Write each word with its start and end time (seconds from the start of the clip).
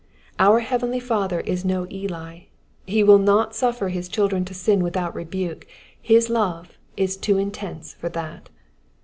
Our 0.39 0.61
heavenly 0.61 0.99
Father 0.99 1.41
is 1.41 1.63
no 1.63 1.85
Eli: 1.91 2.45
he 2.87 3.03
will 3.03 3.19
not 3.19 3.53
suffer 3.53 3.89
his 3.89 4.09
children 4.09 4.43
to 4.45 4.53
sin 4.55 4.81
without 4.83 5.13
rebuke, 5.13 5.67
his 6.01 6.27
love 6.27 6.75
is 6.97 7.15
too 7.15 7.37
intense 7.37 7.93
for 7.93 8.09
that. 8.09 8.49